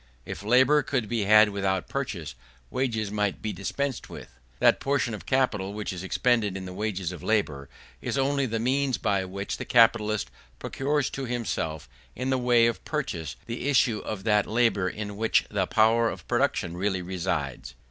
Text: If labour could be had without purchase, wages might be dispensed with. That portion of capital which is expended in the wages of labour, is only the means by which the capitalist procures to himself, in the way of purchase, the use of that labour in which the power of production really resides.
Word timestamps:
If 0.25 0.41
labour 0.41 0.81
could 0.81 1.07
be 1.07 1.25
had 1.25 1.49
without 1.49 1.87
purchase, 1.87 2.33
wages 2.71 3.11
might 3.11 3.39
be 3.39 3.53
dispensed 3.53 4.09
with. 4.09 4.29
That 4.57 4.79
portion 4.79 5.13
of 5.13 5.27
capital 5.27 5.73
which 5.75 5.93
is 5.93 6.01
expended 6.03 6.57
in 6.57 6.65
the 6.65 6.73
wages 6.73 7.11
of 7.11 7.21
labour, 7.21 7.69
is 8.01 8.17
only 8.17 8.47
the 8.47 8.57
means 8.57 8.97
by 8.97 9.25
which 9.25 9.57
the 9.57 9.63
capitalist 9.65 10.31
procures 10.57 11.11
to 11.11 11.25
himself, 11.25 11.87
in 12.15 12.31
the 12.31 12.39
way 12.39 12.65
of 12.65 12.83
purchase, 12.83 13.35
the 13.45 13.57
use 13.57 13.87
of 13.87 14.23
that 14.23 14.47
labour 14.47 14.89
in 14.89 15.17
which 15.17 15.45
the 15.51 15.67
power 15.67 16.09
of 16.09 16.27
production 16.27 16.75
really 16.75 17.03
resides. 17.03 17.75